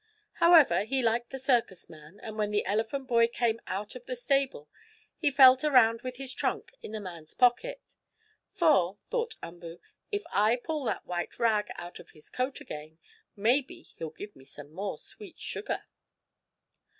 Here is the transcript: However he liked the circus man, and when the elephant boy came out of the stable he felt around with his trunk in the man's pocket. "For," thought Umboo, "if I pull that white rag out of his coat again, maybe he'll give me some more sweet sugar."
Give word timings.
However 0.41 0.83
he 0.83 1.03
liked 1.03 1.29
the 1.29 1.37
circus 1.37 1.87
man, 1.87 2.19
and 2.23 2.35
when 2.35 2.49
the 2.49 2.65
elephant 2.65 3.05
boy 3.07 3.27
came 3.27 3.59
out 3.67 3.93
of 3.93 4.07
the 4.07 4.15
stable 4.15 4.67
he 5.15 5.29
felt 5.29 5.63
around 5.63 6.01
with 6.01 6.15
his 6.15 6.33
trunk 6.33 6.73
in 6.81 6.91
the 6.91 6.99
man's 6.99 7.35
pocket. 7.35 7.95
"For," 8.51 8.97
thought 9.11 9.35
Umboo, 9.43 9.77
"if 10.11 10.23
I 10.33 10.55
pull 10.55 10.85
that 10.85 11.05
white 11.05 11.37
rag 11.37 11.67
out 11.75 11.99
of 11.99 12.09
his 12.17 12.31
coat 12.31 12.59
again, 12.59 12.97
maybe 13.35 13.81
he'll 13.83 14.09
give 14.09 14.35
me 14.35 14.43
some 14.43 14.71
more 14.71 14.97
sweet 14.97 15.37
sugar." 15.39 15.83